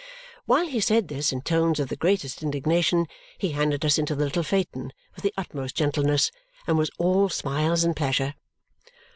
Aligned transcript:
While 0.47 0.65
he 0.65 0.79
said 0.79 1.09
this 1.09 1.31
in 1.31 1.43
tones 1.43 1.79
of 1.79 1.89
the 1.89 1.95
greatest 1.95 2.41
indignation, 2.41 3.05
he 3.37 3.51
handed 3.51 3.85
us 3.85 3.99
into 3.99 4.15
the 4.15 4.23
little 4.25 4.41
phaeton 4.41 4.93
with 5.15 5.21
the 5.21 5.33
utmost 5.37 5.75
gentleness 5.75 6.31
and 6.65 6.75
was 6.75 6.89
all 6.97 7.29
smiles 7.29 7.83
and 7.83 7.95
pleasure. 7.95 8.33